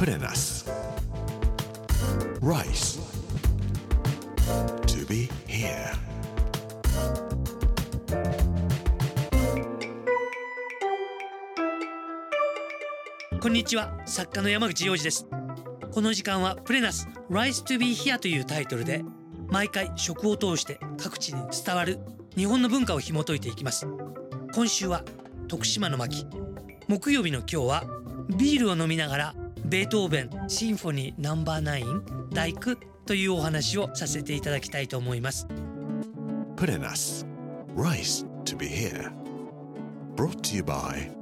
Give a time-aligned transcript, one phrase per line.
[0.00, 0.64] プレナス
[2.40, 2.98] Rice.
[4.86, 5.92] To be here.
[13.42, 15.26] こんにちは作家の山口洋二です
[15.92, 19.04] この時間はプレナス Rise to be here というタイトルで
[19.48, 21.98] 毎回食を通して各地に伝わる
[22.38, 23.86] 日本の文化を紐解いていきます
[24.54, 25.04] 今週は
[25.48, 26.26] 徳島の巻
[26.88, 27.84] 木曜日の今日は
[28.38, 29.34] ビールを飲みながら
[29.70, 32.02] ベートーベンシンフォニーナンバーナイン
[32.32, 32.74] 大工
[33.06, 35.46] というお話をさせていただきたいと思います。
[36.56, 37.24] プレナス
[37.76, 39.12] Rice to be here.
[40.16, 41.12] Brought to you by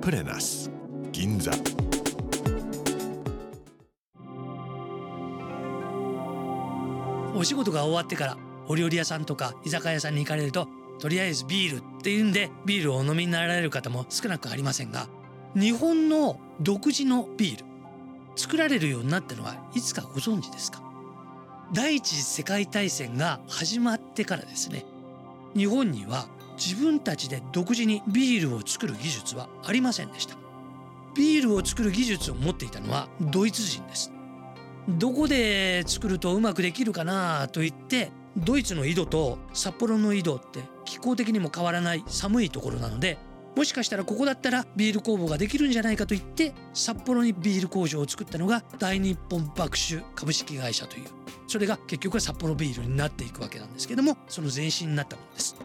[0.00, 0.70] プレナス
[1.10, 1.50] 銀座
[7.34, 8.36] お仕事が終わってから
[8.68, 10.68] お料理屋さんとか居酒屋さんに行かれると
[11.00, 15.08] とりあえずビールっていうんでビールをお飲みになられる方も少なくありませんが
[15.56, 17.67] 日本の独自のビール
[18.38, 20.80] 作られるようになったのはいつかご存知ですか？
[21.72, 24.86] 第一次世界大戦が始まってからですね。
[25.56, 30.36] 日本には自分たちで独自にビールを作る技術はありませんでした。
[31.16, 34.12] ビールを作る技術を持っていたのはドイツ人です。
[34.88, 43.18] どこで作るとうまくできるかなと言ってドイツの井戸と札幌の井戸って気候的にも変わらない寒いところなので
[43.56, 51.06] もしかしたらここだったらビール工房ができるんじゃないかと言って札幌にビール工場を作ったのが大日本爆酒株式会社という。
[51.48, 55.56] それが結局は札幌ビールになっていくわけなんですけどもその前身になったものです。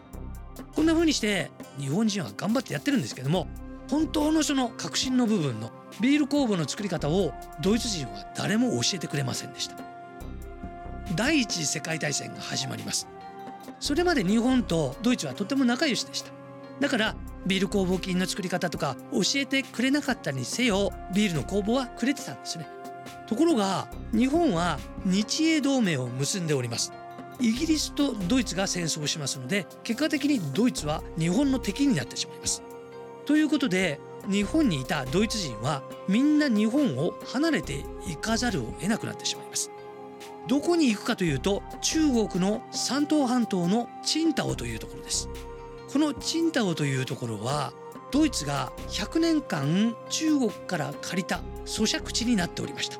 [0.74, 3.46] こんな風にして日本人は頑張ってやってるんですけども
[3.88, 9.76] 本当のその革新の部分のビール工房の作り方をドイツ人は誰も教えてくれませんでした。
[11.14, 13.06] 第一次世界大戦が始まります。
[13.78, 16.32] それまで日本とドイツはとても仲良しでした。
[16.80, 17.14] だから
[17.46, 22.66] ビール工房菌の作り方とか教えてくれなかったにせよビールの工房はくれてたんですね。
[23.26, 26.92] ところが日本は日英同盟を結んでおります。
[27.40, 32.62] イギリスとドイツが戦争しますので結果的にドイツは日本の敵になってしまいます。
[33.26, 33.98] ということで
[34.30, 39.70] 日本にいたドイツ人はみんな日本を離れていかざるを得なくなってしまいます。
[40.46, 45.28] どこに行くかというと中国の山東半島のチンタオというところです。
[45.94, 47.72] このチンタオというところは
[48.10, 52.98] ドイツが100年間中国から借りた咀嚼地になっておりました。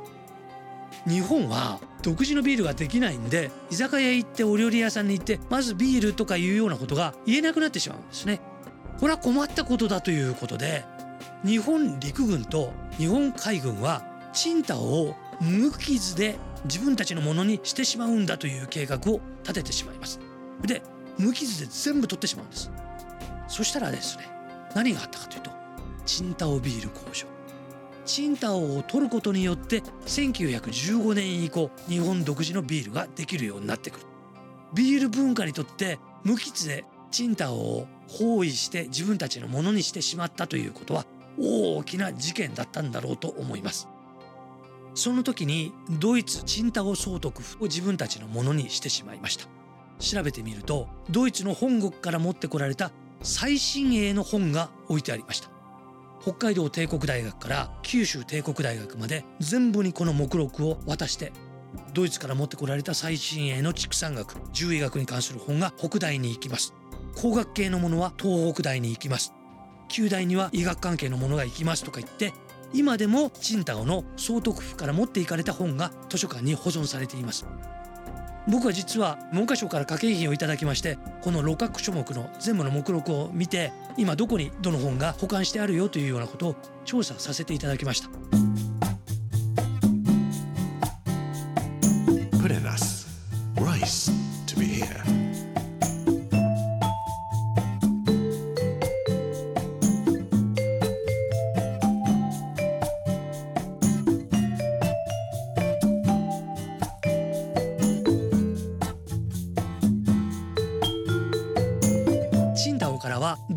[1.04, 8.40] 日本は独自のビールができないんで居酒屋行ってお料理屋さんに行ってまずビールとかいうようなことが言えなくなってしまうんですね。
[9.00, 10.84] これは困ったことだということで
[11.44, 20.20] 日本陸軍と日本海軍はチンタオを無傷で自分たちのものにしてしまうんだという計画を立ててしまいます。
[20.62, 20.80] で
[21.18, 22.70] 無傷で全部取ってしまうんです。
[23.54, 24.28] そしたらですね
[24.74, 25.50] 何があったかというと
[26.04, 27.24] チンタオビール工場。
[28.04, 34.06] チンタオを取ることによって1915年以降日本独自のビールができるようになってくる。
[34.74, 41.06] ビール文化にとって無傷でチンタオを包囲して自分たちのものにしてしまったということは
[41.40, 43.86] 大きな事件だったんだろうと思います。
[44.96, 49.46] その時にドイツチンタオ総督府を自分たちのものにしてしまいました。
[50.00, 52.90] 調べてみるとドイツの本国から持ってこられた
[53.24, 55.50] 最新鋭の本が置いてありました。
[56.22, 61.32] 北海道帝国大学から九州帝国大学まで全部にこの目録を渡して
[61.92, 66.72] ドイツから持ってこられた最新鋭の畜産学獣医学に関する本が北大に行きます。
[67.16, 69.32] 工学系のものは東北大に行きます。
[69.88, 72.32] 旧大には医学関係のものが行きますとか言って
[72.72, 77.46] 今でもチンタオの総督府から持っていかれた本が図書館に保存されています。
[78.46, 88.43] 僕は実は文科省から家計品をいただきましてこの六角書目の全部の目録を見て今どこにどの本が保管してあるよというようなことを調査させていただきました。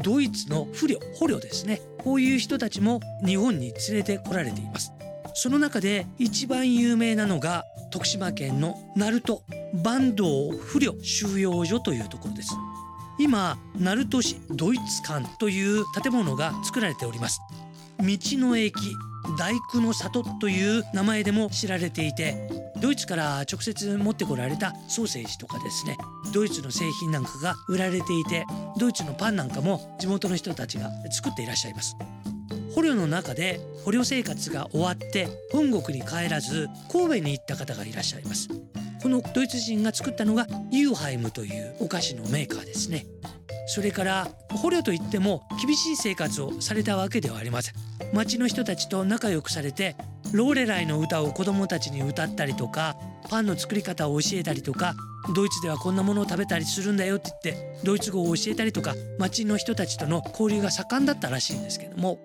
[0.03, 1.81] ドイツの不慮捕虜ですね。
[1.97, 4.91] こういう人たちも日本に連れてこられています。
[5.33, 9.41] その中で一番有名なのが徳島県の鳴門
[9.83, 12.55] 坂東不慮収容所というところです。
[13.19, 17.39] 今鳴門市ドイツ館という建物が作られております。
[18.00, 18.73] 道の駅
[19.38, 25.97] 大工の里という名前でも知られていてドイツから直接持ってこられたソーセージとかですね。
[26.33, 28.45] ドイツの製品なんかが売られていて
[28.77, 31.95] ドイツのパンなんかも地元の人たちが作っていらっしゃいます。
[32.75, 38.50] 捕虜の中で捕虜生活が終わって本国に帰らず神戸に行った方がいらっしゃいます。
[39.01, 43.06] このドイツ人が作ったのがユーハイムというお菓子のメーカーですね。
[43.68, 47.74] それから捕虜といっても厳しい生活をされたわけではありません。
[48.13, 49.95] 町の人たちと仲良くされて
[50.33, 52.97] ローレライの歌を子供たちに歌ったりとか
[53.29, 54.94] パンの作り方を教えたりとか
[55.35, 62.19] ドイツではこんなものを食べたりするんだよって言ってドイツ語を教えたりとか町の人たちとの交流が盛んだったらしいんですけども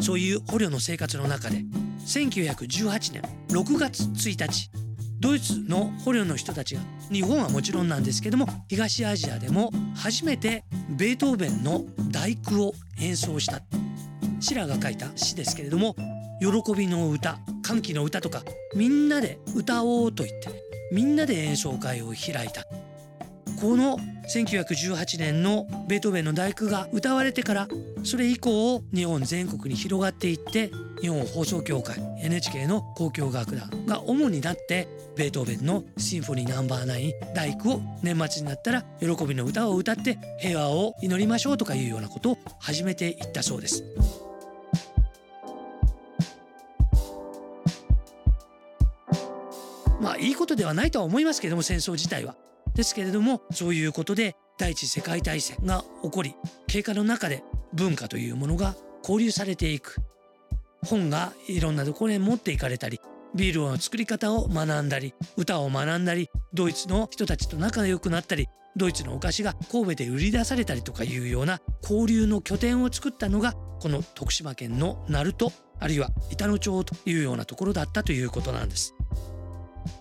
[0.00, 1.64] そういう捕虜の生活の中で
[2.06, 4.70] 1918年6月1日
[5.20, 13.62] ドイツの捕虜の人たちが日本はもちろんなんですけども東アジアでも初めてベートーベンの「第九」を演奏した。
[14.44, 15.96] シラが書いた詩ですけれども
[16.40, 18.42] 喜びの歌歓喜の歌とか
[18.74, 20.48] みんなで歌おうと言って
[20.92, 22.64] みんなで演奏会を開いた
[23.60, 23.98] この
[24.32, 27.68] 1918年のベートーベンの第九が歌われてから
[28.02, 30.70] それ以降日本全国に広がっていって
[31.00, 43.84] 日本放送協会 NHK の交響楽団が主になってベートーベンのシンフォニーナンバーナイン第九を年末になったら喜びの歌を歌って平和を祈りましょうとかいうようなことを始めていったそうです。
[50.24, 52.34] いいことではないとは思いますけれども戦争自体は。
[52.74, 56.34] ですけれどもそういうことで第一次世界大戦が起こり
[56.66, 59.98] 経過の中で文化というものが交流されていく
[60.84, 63.00] 本がいろんなところへ持っていかれたり
[63.34, 78.94] ビールの作り方を学んだり歌を学んだりドイツの人たちと仲良くなったりドイツのお菓子が神戸で売り出されたりとかいうような交流の拠点を作ったのがこの徳島県の鳴門あるいは板野町というようなところだったということなんです。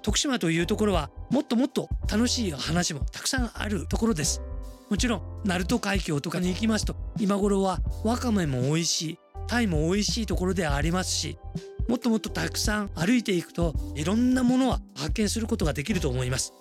[0.01, 4.41] 徳島というところはもっともっと楽しい話もたくさんあるところです。
[4.89, 11.39] もちろん鳴門海峡とかに行きますと今頃はわかめも美味しいタイも美味しいところでありますし
[11.87, 16.53] もっともっとたくさん歩いていくといろんなものは発見することができると思います。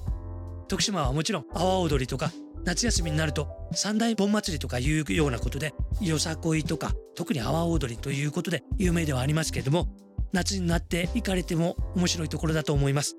[0.68, 2.32] 徳島はもちろん阿波踊りとか
[2.64, 9.88] 夏休みになると三大盆祭りとかいうようなことでよさこいとか特に阿波踊りということで有名ではありますけれども
[10.32, 13.16] 夏になって行かれても面白いところだと思います。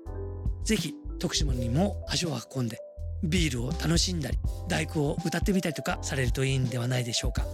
[0.64, 2.78] ぜひ徳島にも足を運んで
[3.22, 4.38] ビールを楽しんだり
[4.68, 7.44] 大工を歌ってみたりとかされるといいんではないでしょうか。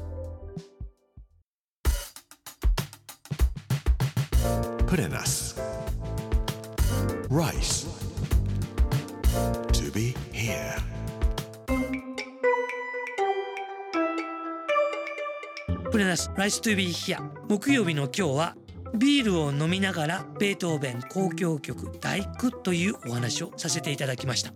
[4.87, 5.57] プレナス
[7.29, 7.87] Rice.
[9.73, 10.77] To be here.
[15.93, 17.21] プレナス Rice to be here.
[17.49, 18.57] 木曜日の今日は
[18.95, 24.53] ビールを飲みながらベートーベン交響曲第九というお話をさせていただきました。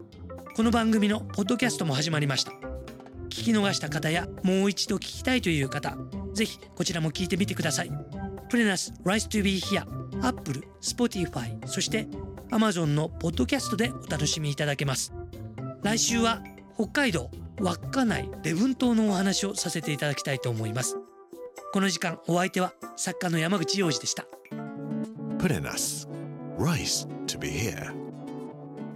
[0.57, 2.53] この番組のポッドキャストも始まりました。
[3.29, 5.97] 聞き逃した方やもう一度聞きたいという方
[6.35, 7.91] ぜひこちらも聞いてみてください。
[8.49, 9.85] プレナス Rise to be here
[10.23, 12.07] Apple、Spotify そして
[12.51, 15.13] Amazon のポッドキャストでお楽しみいただけます。
[15.83, 16.43] 来週は
[16.75, 17.31] 北海道
[17.61, 20.97] 稚内礼文島のお話をさせていただきたいと思います。
[21.75, 24.25] この時間お相手は作家の山口洋二でした
[25.49, 26.09] 「レナス」
[26.57, 27.93] 「ライス・トゥ・ビ・ヒア」「・